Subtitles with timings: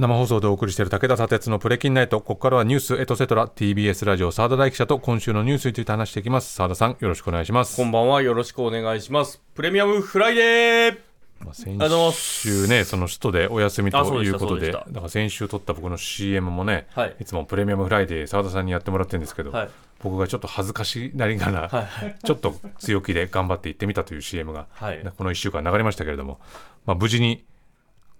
[0.00, 2.22] 生放送でお送りしている武田砂鉄のプレ金ナイト。
[2.22, 6.54] ここからはニュースエトセトラ TBS ラジオ澤田大樹記者と今週のニュースについて話していきます。
[6.54, 7.76] 澤田さんよろしくお願いします。
[7.76, 9.42] こんばんはよろしくお願いします。
[9.54, 10.98] プレミアムフライデー。
[11.44, 11.78] まあ、先
[12.14, 17.16] 週ね、その祝日でお休みということで、でだから先週撮った僕の CM もね、はい。
[17.20, 19.68] いつもプレミアムフライデー、澤田さんにやってもらってるんですけど、はい。
[20.02, 22.16] 僕がちょっと恥ずかしなりながら、はい。
[22.24, 25.12] ちょっと強気で頑張って行ってみたという CM が、はい。
[25.18, 26.40] この1週間流れましたけれども、
[26.86, 27.44] まあ、無事に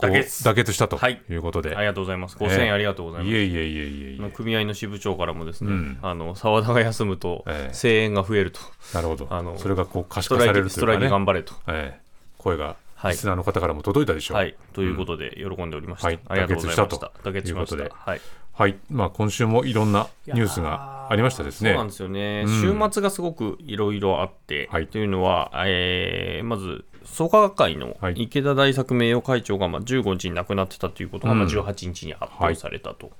[0.01, 1.23] 妥結妥結したとはい。
[1.29, 2.37] いうことで、ありがとうございます。
[2.37, 5.99] 5000円ありがとうございます、いえいえいえいえいえ、組合の支部長からもですね、うん。
[6.03, 7.75] あの澤田が休むとええ。
[7.75, 8.61] 声援が増えると、
[8.95, 9.27] なるほど。
[9.31, 12.01] あのそれがこう可視ストラ化されイキストライキるというかね、頑張れと、ええ。
[12.39, 13.13] 声がはい。
[13.13, 14.37] リスナーの方からも届いたでしょう。
[14.37, 16.21] はい、ということで喜んでおりました、はい。
[16.29, 17.07] ありがとうございました。
[17.07, 17.61] 妥妥結した。
[17.61, 17.93] いうことで。
[17.95, 18.21] はい。
[18.53, 18.77] はい。
[18.91, 21.71] まあ、今週もいろんなニュースがありましたですね。
[21.71, 22.61] そうなんですよね、うん。
[22.61, 24.87] 週末がすごくいろいろあって、はい。
[24.87, 28.15] というのは、えーまず創価学会のはい。
[28.17, 31.51] 池田大作名誉会長がまあ15日に亡くなってたということがまあうん。
[31.51, 33.11] 18日に発表されたと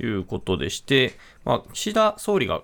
[0.00, 2.62] いうことでして、まあ、岸田総理が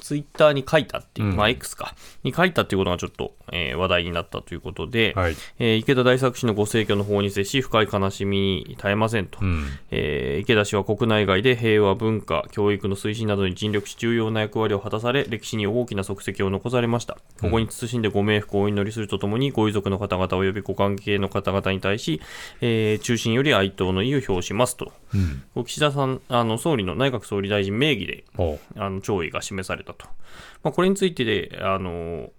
[0.00, 1.36] ツイッターに書いたっていう、うん。
[1.36, 9.38] まあ、X か、に書いたっていうことがちょっと、えー話題になったということで、はいえー池田大作氏のご逝去の方に接し、深い悲しみに絶えませんと。
[9.40, 17.14] うんえー池田氏は国内外で平和、文化、教育の推進などに尽力し重要な役割を果たされ、歴史に大きな足跡を残されました。
[17.40, 22.20] ここに謹んでご冥福をお祈りするとともに、ご遺族の方々及びご関係の方々に対し、
[22.60, 24.92] えー中心より哀悼の意を表しますと。
[25.14, 25.18] う
[25.60, 28.24] ん岸田さん、あの総理の内閣総理大臣名義で
[28.76, 30.06] あの弔意が示されたと。
[30.62, 32.30] まあ、これについてで、あの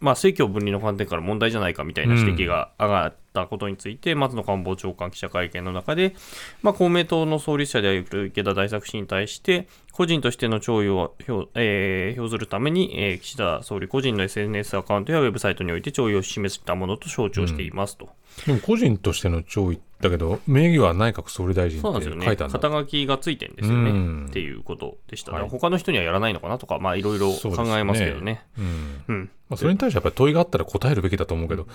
[0.00, 6.14] まあ、政教分離の観点から問題じゃないかみたいな指摘が上がったことについて、松野官房長官記者会見の中で、
[6.62, 18.08] まあ、公明党の創立者である池田大作氏に対して、個人としての弔意を表,、えー表ずるために、えー岸田総理個人の SNS アカウントやウェブサイトにおいて弔意を示したものと承知をしていますと。
[18.46, 22.24] でも個人としての弔意だけど、名義は内閣総理大臣ってそうなんですよね。
[22.24, 22.58] 書いたんだ。
[22.58, 23.90] 肩書きがついてんですよね。
[23.90, 25.32] うんっていうことでした。
[25.32, 28.44] はい他の人にはやらないのかなとか、まあいろいろ考えますけどね。
[28.58, 29.30] うんうん。
[29.48, 31.66] まあ、それに対してやっぱり問いがあったら答えるべきだと思うけど、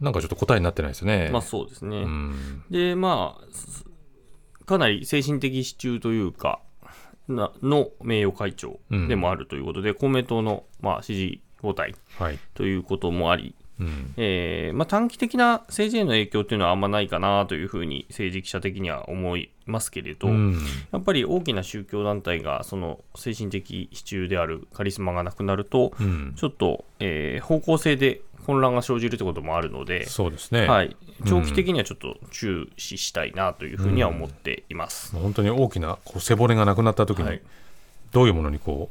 [0.00, 1.30] なんかちょっと答えになってないですね。
[1.32, 1.98] まあそうですね。
[1.98, 3.84] うんで、まあ、す
[4.64, 6.60] かなり精神的支柱というか、
[7.26, 12.38] なの名誉会長でもあるということで、公明党の、まあ、支持母体はい。
[12.54, 20.58] ということもあり、うんえーまあ、短期的な政治への影響というのはあんまないかなというふうに政治記者的には思いますけれど、うん
[20.92, 30.66] やっぱり大きな宗教団体がその精神的支柱であるカリスマがなくなると、うんちょっと、えー方向性で混乱が生じるということもあるので、そうですね。
[30.66, 35.14] はい、長期的にはちょっと注視したいなというふうには思っています。
[35.14, 37.42] もう本当に大きなこう背骨がなくなった時に、はい
[38.10, 38.88] どういうものにこ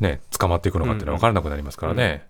[0.00, 2.24] ね、捕まっていくのかっていうのは分からなくなりますからね。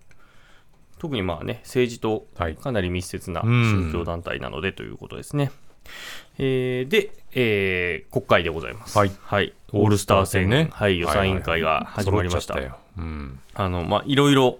[0.97, 5.51] 特にまあね、政治とはいかなり密接なうん宗教団体なのでということですね。
[6.39, 8.97] えーで、えー国会でございます。
[8.97, 9.11] はい
[9.71, 12.55] オールスター戦、ねはい、予算委員会が始まりました。
[12.97, 14.57] うんあの、まあ、いろいろ、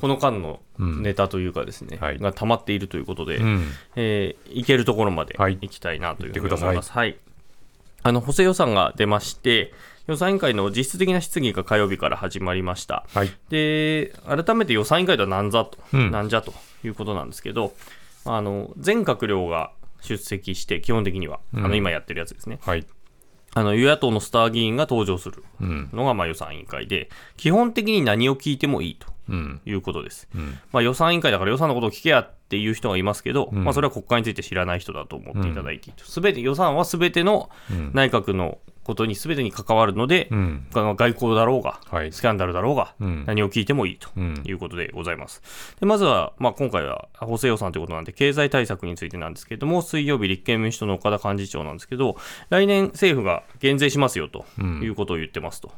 [0.00, 3.64] この間のうんネタというかですね、はいが溜まっているということで、うん
[3.96, 6.92] えー行けるところまではい行きたいなというふうに思います。
[6.92, 7.16] はい。
[8.02, 9.72] あの、補正予算が出まして、
[10.06, 13.04] 予算委員会の実質的な質疑が火曜日から始まりました。
[13.12, 13.30] はい。
[13.50, 16.54] で、改めて予算委員会とは何ざと、うんなんじゃと
[16.84, 17.74] いうことなんですけど、
[18.24, 22.58] あの、全閣僚が出席して、基本的には、あの、うん今やってるやつですね。
[22.62, 22.86] はい。
[23.54, 25.90] あの、与野党のスター議員が登場するうん。
[25.92, 29.17] のが、まあ、予算委員会で、基本的に何を聞いてもいいとうん。
[29.64, 30.28] いうことです。
[30.34, 30.58] うん。
[30.72, 35.92] まあ、予算委員会だから予算のことを聞けやっていう人がいますけど、うんまあ、それは国会について知らない人だと思っていただいて。
[35.98, 38.58] すべて、予算はすべてのうん内閣の
[38.88, 40.66] ことにすべてに関わるので、うん。
[40.72, 45.42] 外交だろうが、はいスキャンダルだろうが、うん何を聞いてもいいとうんいうことでございます。
[45.78, 52.16] でまずは、まあ、今回は補正予算ということなんで、経済対策についてなんですけれども、水曜日、立憲民主党の岡田幹事長なんですけど、
[52.48, 55.70] 来年政府が減税しますよとうんいうことを言ってますと、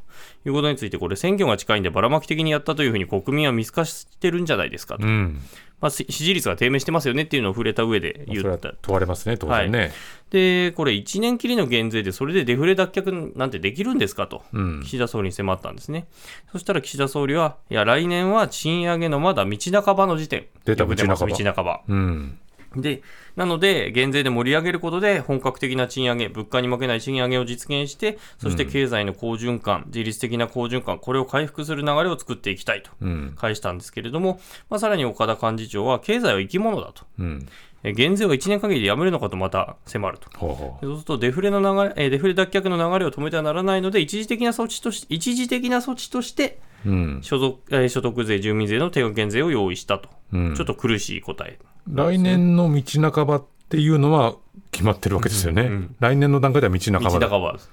[0.47, 5.41] いうことについて、これ、選挙が近いんでばらまき的にやったというふうに国民は見透かしてるんじゃないですかと、うん。
[5.81, 8.75] まあ、し支持率が低迷してますよねっていうのを触れた上で言った。
[8.83, 9.93] 問われますね、当然ね。
[10.31, 13.00] で、これ、1年きりの減税で、それでデフレ脱却
[13.37, 14.43] なんてできるんですかと。
[14.53, 14.83] うん。
[14.83, 16.07] 岸田総理に迫ったんですね。
[16.53, 20.47] そしたら岸田総理は、いや、来年は賃上げのまだ道半ばの時点。
[20.65, 21.81] 出た道半ば道半ば。
[21.89, 22.39] うん。
[22.77, 23.03] で、
[23.35, 33.35] なので、減税で盛り上げることで、本格的な賃上げ、物価に負けない賃上げを実現して、そして経済の好循環、自律的な好循環、これを回復する流れを作っていきたいとうん。
[33.37, 37.05] 返したんですけれども、まあ、さらに岡田幹事長は、経済は生き物だと。
[37.19, 37.49] うん。
[37.83, 40.29] え減税を1年限りでやめるのかとまた迫ると。
[40.39, 40.85] ほうほう。
[40.85, 47.21] そうするとデフレの流れ、えーデフレ脱却の流れを止めてはならないので、一時的な措置とし一時的な措置としてうん。
[47.23, 51.59] 所所得税、住民税の定額減税を用意したと、うんちょっと苦しい答え。
[51.93, 54.35] 来年の道半ばっていうのは、
[54.71, 57.71] 決まってるわけですよね、うんうん来年の段階では道半道ばだ半ばです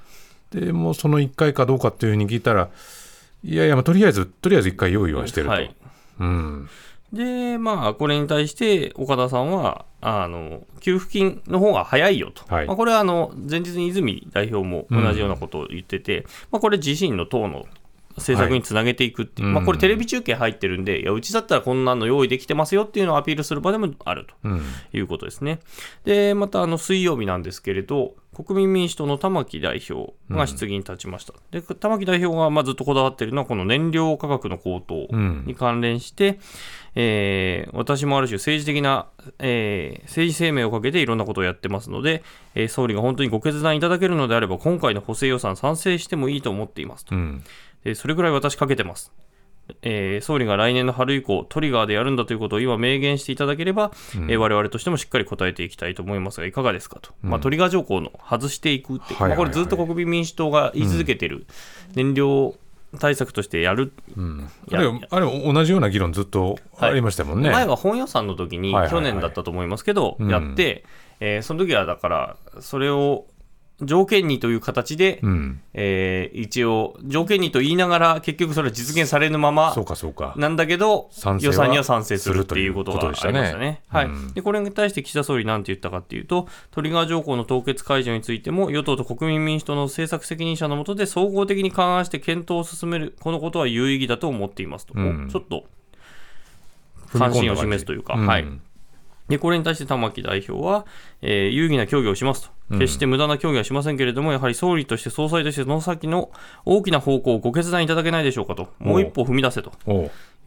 [0.52, 2.70] でもうその1回かどうかっていうふうに聞いたら
[3.44, 5.76] いやいや、まあ、とりあえずとりあえず1回用意はしてると、はい
[6.20, 6.70] うん
[7.14, 12.68] で、まあ、これに対して岡田さんは、あの給付金の方が早いよと、はい。
[12.68, 17.66] まあ、これはあの前日に泉代表も同じようなことを言ってて、まあ、これ、自身の党の
[18.18, 24.34] 政策につなげていくっていう、はいまあ、これ、うんテレビ中継入ってるんで、いや、うちだったらこんなの用意できてますよっていうのをアピールする場でもあると。
[24.44, 24.62] うん。
[24.94, 25.60] いうことですね。
[26.04, 31.34] で、またあの水曜日なんですけれど、国民民主党の玉木代表が質疑に立ちました。
[31.50, 36.40] で、玉木代表がまあずっとこだわっているのは、この燃料価格の高騰うんに関連して、
[36.96, 39.08] えー私もある種政治的な、
[39.40, 42.24] えー政治生命をかけていろんなことをやってますので、
[42.54, 47.16] えー総理が本当にご決断いただけるのであれば、今回の補正予算賛成してもいいと思っていますと。
[47.16, 47.44] うん
[47.84, 49.12] でそれぐらい私かけてます。
[49.82, 59.30] えー総理が来年の春以降、トリガーでやるんだということを今明言していただければ、えー我々としてもしっかり答えていきたいと思いますが、いかがですかと、まあ、トリガー条項の外していくっていう、はいはいはい。
[59.30, 61.30] まあ、これずっと国民民主党が言い続けてい。
[61.30, 61.46] る
[61.96, 62.56] 燃料
[63.00, 64.50] 対策としてやる、うん。
[64.70, 69.04] いやあれあれ同じような議論ずっとありましたもんね、前は本予算の時に、はいはいはい。
[69.04, 70.30] 去年だったと思いますけど、うん。
[70.30, 70.86] やって、
[71.20, 73.26] えーその時はだから、それを
[73.82, 80.34] 条件にという形で、うん、えー一応、条件にと言いながら、結局それは実現されぬままそうかそうか。
[80.36, 83.46] なんだけど予算には賛成するっていうことがありましたね。
[83.46, 83.82] したね。
[83.88, 84.06] はい。
[84.06, 84.34] うん。
[84.34, 94.94] でこれに対して岸田総理なんて言ったかっていうと、トリガー条項の凍結解除についても、与党と国民民主党の政策責任者の下で総合的に勘案して検討を進める、このことは有意義だと思っていますと。
[94.96, 95.26] うん。
[95.28, 95.66] おちょっと
[97.14, 98.48] 関心を示すというか、はい。
[99.30, 100.86] で、これに対して玉木代表は、
[101.22, 102.58] えー有意義な協議をしますと。
[102.70, 106.32] 決して無駄な協議はしませんけれども、やはり総理として総裁としてその先の
[106.66, 108.70] 大きな方向をご決断いただけないでしょうかと。
[108.80, 109.72] もう一歩踏み出せと。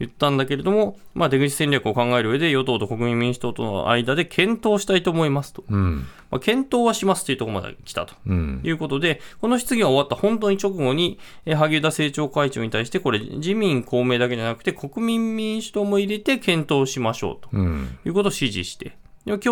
[0.01, 6.07] 言ったんだけれども、まあ、出口戦略を考える上で与党と国民民主党との間で検討したいと思いますと、うん。
[6.31, 8.15] まあ、検討はしますというところまで来たと。
[8.25, 8.61] うん。
[8.63, 17.49] いうことで、この質疑が終わった本当に直後に、えー萩生田政調会長に対して、これ、自民、公明だけじゃなくて、国民民主党も入れて検討しましょうと。
[17.53, 17.97] うん。
[18.03, 19.45] いうことを指示して、今日、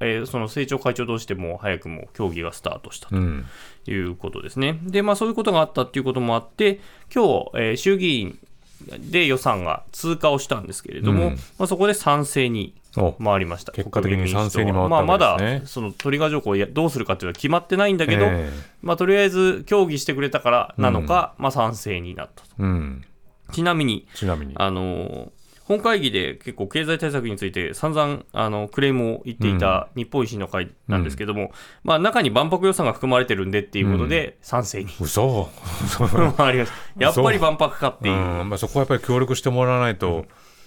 [0.00, 3.16] えーその政調会長同士でも早くも協議がスタートしたと。
[3.16, 3.46] うん。
[3.86, 4.80] いうことですね。
[4.82, 6.80] で、まあそういうことがあったっていうこともあって、
[7.14, 8.38] 今日、えー衆議院
[8.98, 11.34] で予算が通過をしたんですけれども、うん。
[11.58, 13.72] まあ、そこで賛成にお回りました。
[13.72, 18.50] 結果的に賛成に回ったまあ、まだそのトリガー条項をやどうするかっていうのは決まってないんだけど、え
[18.82, 22.48] まあ、とりあえず協議してくれたからなのか、まあ、賛成になったと。
[22.60, 23.04] えうん。
[23.52, 24.54] ちなみに、ちなみに。
[24.56, 25.30] あのー
[25.64, 31.52] 本会議で結構経済対策について散々あのクレームを言っていた日本維新の会なんですけども、
[31.82, 35.48] まあ、中に万博予算が含まれてるんでっていうことで賛成に嘘
[36.36, 37.04] 回りました。
[37.04, 38.14] やっぱり万博かっていう。
[38.14, 40.26] うんまあ、そこはやっぱり協力してもらわないと、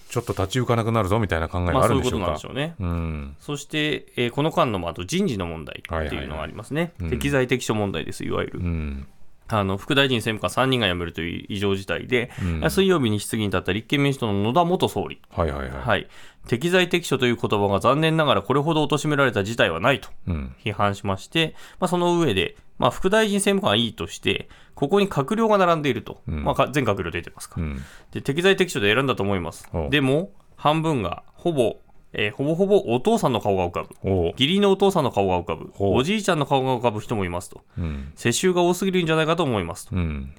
[0.10, 2.60] ちょっと立ち行かなくなるぞみたいな考えがまあそういうことあるんでしょうか。
[2.60, 2.94] なんでしょうね。
[2.94, 6.94] うんそして、えーこの間のまああと人事の問題っていうのがありますね。
[7.00, 8.60] いはい適材適所問題です、いわゆる。
[8.60, 9.08] うん
[9.50, 12.70] あの副大臣、政務官3人が辞めるという異常事態で、うん。
[12.72, 15.82] 水曜日に質疑に立った立憲民主党の野田元総理、はいはいはい。
[15.82, 16.08] はい、
[16.48, 20.56] 適材適所という言葉が残念ながらこれほど貶められた事態はないとうん。
[20.64, 26.44] 批判しまして、まあ、その上で、まあ、副大臣政務官はいいとして、ここに閣僚が並んでいると、うん。
[26.44, 27.66] まあか、全閣僚出てますから。
[27.66, 27.82] うん。
[28.12, 29.70] で適材適所で選んだと思います。
[29.74, 29.90] お。
[29.90, 31.80] でも、半分がほぼ、
[32.14, 33.96] えーほぼほぼお父さんの顔が浮かぶ。
[34.32, 35.72] 義理のお父さんの顔が浮かぶ。
[35.80, 37.62] おじいちゃんの顔が浮かぶ人もいますと。
[37.78, 39.96] うん世襲が多すぎるんじゃないかと思いますと。
[39.96, 40.32] うん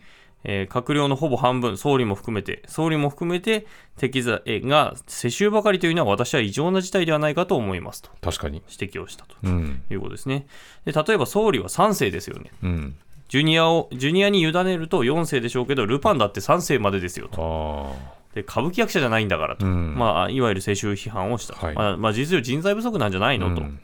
[0.45, 8.63] えー閣僚のほぼ半分、総理も含めて、総理も含めて、適材が世襲ばかりというのは私は異常な事態ではないかと思いますと確かに。
[8.71, 10.47] 指摘をしたとうんいうことですね。
[10.85, 12.51] で例えば総理は3世ですよね。
[12.63, 12.97] うん
[13.29, 17.95] ジュニアを、ジュニアに委ねると4世でしょうけど、ルパンだって3世までですよと。
[18.39, 19.95] で歌舞伎役者じゃないんだからと、うん。
[19.97, 21.75] まあ、いわゆる世襲批判をしたと、はい。
[21.75, 23.81] まあまあ、事実上人材不足なんじゃないのと、うん。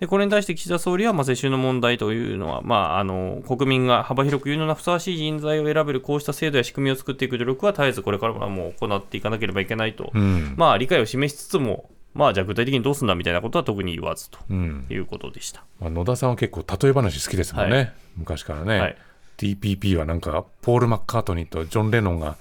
[0.00, 10.54] でこれに対して岸田総理は、まあ、世襲の問題というのは、まあ、あの国民が幅広く言うのがふさわしい人材を選べるこうした制度や仕組みを作っていく努力は絶えずこれからはもう行っていかなければいけないと、うん。
[10.56, 14.86] まあ、理解を示しつつも、まあ、じゃあ具体的にどうすんだみたいなことは特に言わずとうん。
[14.88, 15.64] いうことでした。
[15.80, 18.96] まあ、野田さんは結構例え話好きですもんね、は昔からね、はい。
[19.38, 22.36] TPP はなんかポール・マッカートニーとジョン・レノンが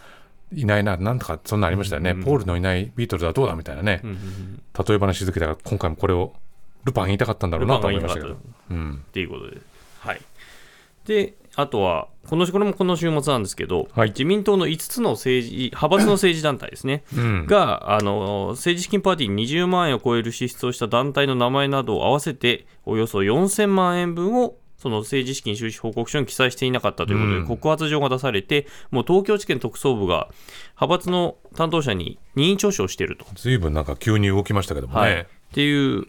[0.56, 4.62] いないななんとかそんなのありましたよね、ポールのいないビートルズはどうだみたいなね、うんうんうん。
[4.88, 6.34] 例え話好きだから今回もこれを
[6.86, 8.38] ルパン言いたかったんだろうなと思いましたけど。
[8.70, 9.04] うん。
[9.08, 9.58] っていうことで。
[10.00, 10.22] はい。
[11.06, 14.10] で、あとは、このこれもこの週末なんですけど、はい。
[14.10, 17.48] 自民党の5つの政治、派閥の政治団体ですね、うん。
[17.48, 30.30] があの政治資金パーティーに20万円を超える支出をした団体の名前などを合わせて、およそ4000万円分をその政治資金収支報告書に記載していなかったということで、うん告発状が出されて、もう東京地検特捜部が
[30.80, 33.26] 派閥の担当者に任意聴取をしていると。
[33.34, 36.06] ずいぶんなんか急に動きましたけどもね、はい、っていう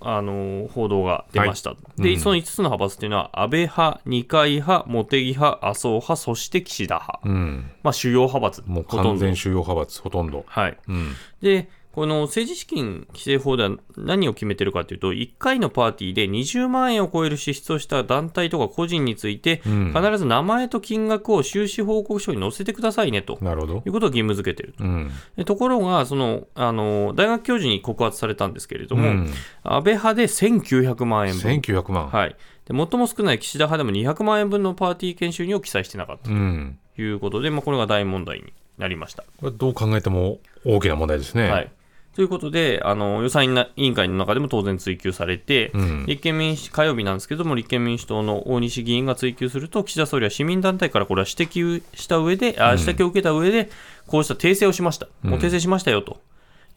[0.00, 7.70] あの報道が出ました、で、うんその5つの派閥っていうのは安倍派、二階派、茂木派、麻生派、そして岸田派、うん。
[7.82, 10.46] まあ、主要派閥、もう完全主要派閥、ほとんど。
[10.46, 11.12] はい、うん。
[11.42, 23.82] でこの政治資金規正法では何を決めてるかというと、1回のパーティーで20万円を超える支出をした団体とか個人について、うん必ず名前と金額を収支報告書に載せてくださいねとなるほどい。
[23.86, 24.84] うことを義務付けてると。
[24.84, 25.10] うん。
[25.38, 29.30] でところがそのあの、大学教授に告発されたんですけれども、うん
[29.62, 32.08] 安倍派で1900万円分、1900万。
[32.10, 32.36] はい、
[32.66, 36.78] で最も少ない岸田派でも200万円分のパーティー研修にを記載してなかったうん。
[36.94, 39.24] ということで、まあ、これが大問題になりました。
[39.38, 41.50] これどう考えても大きな問題ですね。
[41.50, 41.70] はい、
[42.16, 46.06] ということであの、予算委員会の中でも当然追及されて、うん。
[46.06, 53.68] 立憲民主火曜日なんですけども、立憲民主党の大西議員が追及すると、岸田総理は市民団体からこれは指摘した上で、あ指摘を受けた上で、
[54.06, 56.18] こうした訂正をしました、もう訂正しましたよと。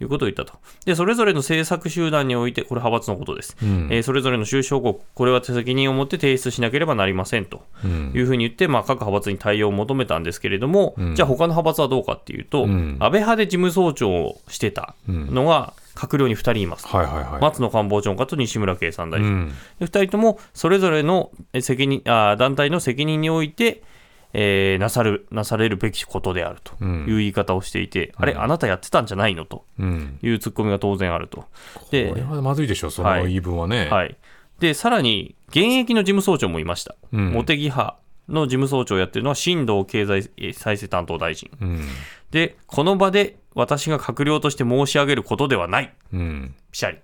[0.02, 0.58] いうことを言ったと。
[0.86, 3.58] で、それぞれの政策集団において、これ派閥のことです。
[3.62, 16.88] うんえーそれぞれの収支報告、これは責任を持って提出しなければなりませんとうんいうふうに言って、まあ、各派閥に対応を求めたんですけれども、じゃあ他の派閥はどうかっていうと、うん安倍派で事務総長をしてたのが閣僚に2人います。
[16.88, 17.42] はいはいはい。
[17.42, 19.28] 松野官房長官と西村経産大臣。
[19.28, 19.48] うん。
[19.80, 23.84] で2人ともそれぞれのえ責任あ団体の責任において、
[24.34, 29.46] えーなさるなされるべきことであるとうんいう言い方をしていて、あれ、あなたやってたんじゃないの？
[29.46, 30.20] とうん。
[30.22, 31.42] いうツッコミが当然あると。
[31.74, 33.88] これはまずいでしょ、そのはい言い分はね。
[33.90, 34.16] はい、
[34.60, 41.50] でさらに、現役の事務総長もいました、うん茂木派の事務総長をやってるのは新藤経済再生担当大臣。
[41.60, 41.82] うん。
[42.30, 46.56] で、この場で私が閣僚として申し上げることではない、うん。
[46.72, 46.98] ピシャリ。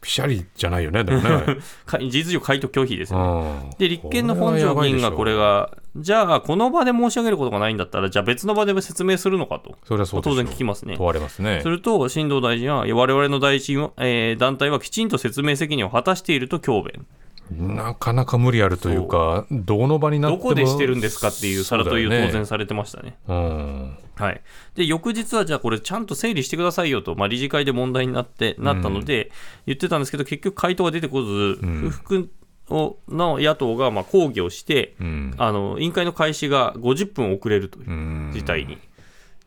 [0.00, 1.58] ピシャリじゃないよね、でもね。
[1.84, 3.60] か事実上、回答拒否ですよね。
[3.64, 10.96] うんで、立憲の本庄議員がこれが、じゃあ、この場で申し上げることがないんだったら、じゃあ別の場で説明するのかと、それはそう当然聞きますね。
[10.96, 11.68] 問われますねす。
[11.68, 17.06] ると、新藤大臣は、いや我々の大臣は、えー団体はきちんと説明責任を果たしていると強弁。
[17.50, 23.16] なかなか無理あるというか、どの場になってもどこでしてるんですかっていう、さらという当然されてましたね。
[23.28, 23.98] うん。
[24.20, 24.40] はい、
[24.74, 29.30] で翌日はじゃあこれちゃんと整理してくださいよと、まあ、理事会で問題になってなったので
[29.66, 32.30] 言ってたんですけど結局回答が出てこず、不服
[32.70, 35.34] をの野党がまあ抗議をして、うん。
[35.36, 38.30] あの委員会の開始が50分遅れるといううん。
[38.32, 38.78] 事態に。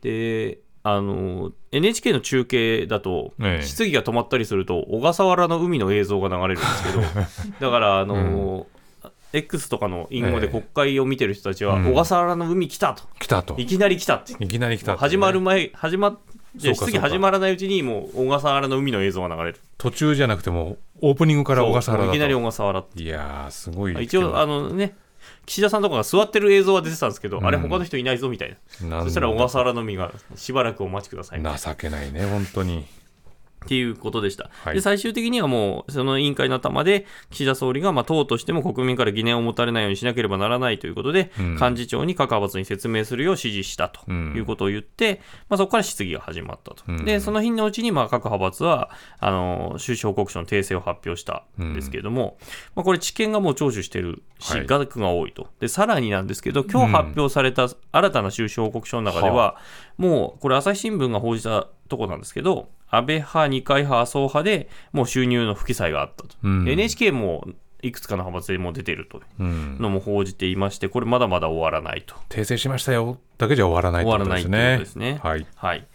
[0.01, 3.65] であの NHK の中継だと、ええ。
[3.65, 7.01] 質疑が止まったりすると小笠原の海の映像が流れるんですけど
[7.67, 8.67] だからあの、
[9.33, 13.55] X とかの隠語でええ国会を見てる人たちは、うん小笠原の海来たと来たと。
[13.57, 16.17] いきなり来たっていきなり来たってね始まる前、始まっ
[16.59, 19.59] そうかそうか質疑始まらないうちに、もう小笠原の海の映像が流れる。
[19.77, 22.15] 途中じゃなくても、オープニングから小笠原だと。
[22.15, 23.03] いきなり小笠原って。
[23.03, 24.03] いやー、すごい。
[24.03, 24.95] 一応、あのね、
[25.45, 29.03] 岸田さんとかが座ってる映像は出てたんですけど、うんあれ、他の人いないぞみたいな。
[29.03, 32.85] そしたら小笠原の海がしばらくお待ちくださいみたいな情けないね、本当に。
[33.63, 34.49] っていうことでした。
[34.63, 34.75] はい。
[34.75, 41.53] で最終的にはもう、その委員会の頭で、岸田総理が、まあ、党としても国民から疑念を持たれないようにしなければならないということで、うん。
[41.55, 44.33] 幹事長に各派閥に説明するよう指示したとうん。
[44.35, 46.83] いうことを言って、まあ、そこから質疑が始まったと。
[46.87, 47.05] うん。
[47.05, 48.89] で、その日のうちに、まあ、各派閥は、
[49.19, 52.37] あの、収支報告書の訂正を発表したんですけれども、
[52.75, 54.67] まあ、これ、知見がもう聴取してるし、はい。
[54.67, 55.47] 額が多いと。
[55.59, 59.57] で、さらになんですけど、今日発表された新たな収支報告書の中では、
[59.97, 66.35] もう、これ、朝日新聞が報じたとこなんですけど、安倍派、二階派、麻生派でもう収入の不記載があったと。
[66.43, 67.47] うん NHK も
[67.81, 69.77] いくつかの派閥でもう出てるといううん。
[69.79, 72.15] のも報じていまして、これまだまだ終わらないと。
[72.29, 74.59] 訂正しましたよだけじゃ終わらない終ってことわらないですね。
[74.59, 75.19] ということですね。
[75.21, 75.45] はい。
[75.55, 75.87] はい。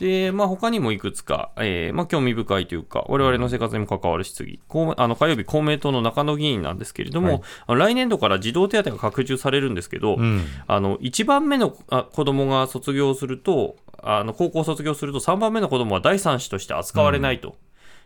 [0.00, 7.28] で、まあ、他にもいくつか、えーまあ、興味深いというか、我々の生活にも関わる質疑、公明あの火曜日、公明党の中野議員なんですけれども、
[7.66, 10.44] はい来年度から児童手当が拡充されるんですけど、うん。
[10.66, 17.56] あの1番目のあ子供が卒業すると、あの高校卒業すると、3番目の子供は第三子として扱われないと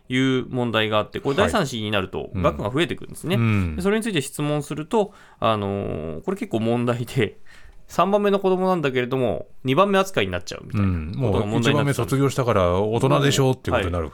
[0.09, 3.35] いう問題があって、これ、はい第三子になると、うん額が増えてくるんですね。
[3.35, 7.39] うんでそれについて質問すると、あのーこれ結構問題で、
[7.87, 10.87] 3番目の子供なんだけれども、2番目扱いになっちゃうみたいな。
[10.87, 14.11] うん、もうが問題になってた一番目卒業したから大人でしょうっていうことになる。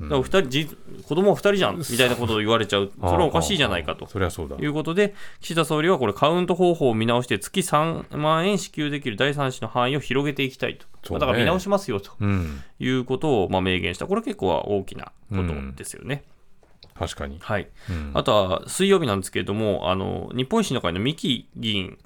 [0.00, 0.66] だから二人じ
[1.06, 4.06] 子供は2人じゃんみたいなことを言われちゃう、 それはおかしいじゃないかと。
[4.06, 4.56] そりゃそうだ。
[4.58, 4.64] い。
[4.64, 12.12] うことで、岸田総理はこれ、カウント方法を見直して、月3万円支給できる第三子の範囲を広げていきたいと、だから見直しますよと。
[12.20, 12.62] うん。
[12.78, 16.24] いうことをまあ明言した、これ結構は大きなことですよね。
[16.98, 17.38] 確かに。
[17.40, 18.10] はい、うん。
[18.14, 21.98] あとは水曜日なんですけれども、あの日本維新の会の三木議員はい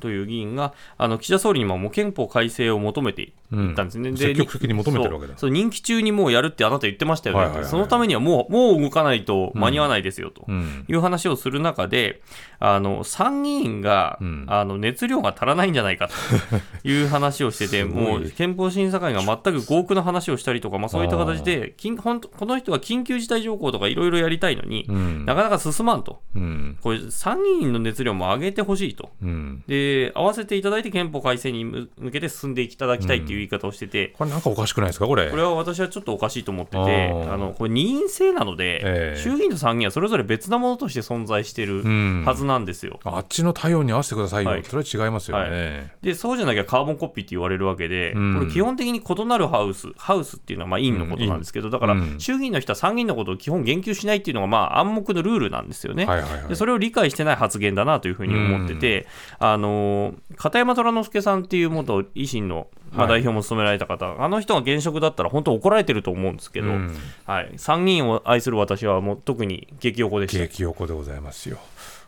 [0.00, 3.26] という議員が、あの岸田総理にももう憲法改正を求めてい
[3.72, 5.34] ったんですね、で積極的に求めてるわけだ。
[5.36, 5.50] そう。
[5.50, 7.68] 任期中にもうやるってあなた言ってましたよね、はいはいはい。
[7.68, 10.44] そのためにはもうもう動かないと間に合わないですよと。
[10.46, 10.84] うん。
[10.88, 12.22] いう話をする中で、
[12.58, 14.44] あの参議院が、ん。
[14.48, 25.26] あの熱量が足らないんじゃないかという話をしてて、 もう憲法審査会が全く合区の話をしたりとか、まあ、そういった形で、この人は緊急事態条項とかいろいろやりたいのに、うん。
[25.26, 26.78] なかなか進まんと、うん。
[26.80, 29.10] これ、参議院の熱量も上げてほしいと。
[29.22, 35.06] うんで合わせていただいて憲法改正に向向けて進んでいただきたいっていう言い方をしてて、これなんかおかしくないですか？
[35.06, 35.30] これ。
[35.30, 39.20] これは私はちょっとおかしいと思ってて、あのこれ、二院制なので、ええ。
[39.20, 42.24] 衆議院と参議院はそれぞれ別なものとして存在しているうん。
[42.24, 43.00] はずなんですよ。
[43.04, 44.64] あっちの体温に合わせてくださいよ、はい。
[44.64, 48.38] それは違いますよね、でそうじゃなきゃカーボンコピーって言われるわけで、うん。
[48.38, 52.20] これ、基本的に異なるハウス、ハウスっていうのはまあ院のことなんですけど、だからうん。
[52.20, 56.06] 衆議院の人は参議院のことを基本言及しないっていうのがまあ暗黙のルールなんですよね。
[56.06, 56.48] はいはいはい。
[56.48, 59.06] でそれを理解してない発言だなというふうに思ってて、
[59.42, 66.96] あの片山虎之助さんっていう元維新の、まあ、はい代表も務められた方、あの人が現職だったら本当怒られてると思うんですけど、うん。
[67.24, 70.38] はい、参議院を愛する私はもう特に激おこでした。
[70.38, 71.58] 激横でございますよ。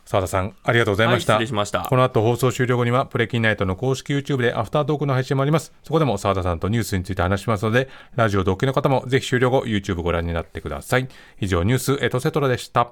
[0.05, 1.87] 澤田さんありがとうございはい、ました、失礼しました。
[1.89, 1.95] こ。
[1.95, 5.73] の後放送終了後にはプレキンナイトの公式 YouTube でアフタートークの配信もあります。
[5.83, 11.07] そこでも澤田さんとニュースについて話しますのでラジオ同期の方もぜひ終了後 YouTube ご覧になってください。
[11.39, 12.91] 以上ニュースエトセトラでした